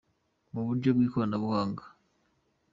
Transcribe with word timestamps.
mu 0.53 0.61
buryo 0.67 0.89
bw’ikoranabuhanga.” 0.95 1.83